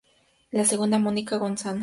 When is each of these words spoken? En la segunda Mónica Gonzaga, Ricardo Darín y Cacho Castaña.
En 0.51 0.57
la 0.57 0.65
segunda 0.65 0.97
Mónica 0.97 1.37
Gonzaga, 1.37 1.39
Ricardo 1.39 1.45
Darín 1.45 1.57
y 1.59 1.61
Cacho 1.61 1.63
Castaña. 1.63 1.79